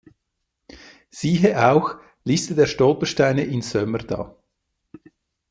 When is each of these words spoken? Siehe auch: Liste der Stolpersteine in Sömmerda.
Siehe 1.11 1.69
auch: 1.71 1.99
Liste 2.23 2.55
der 2.55 2.65
Stolpersteine 2.65 3.43
in 3.43 3.61
Sömmerda. 3.61 4.35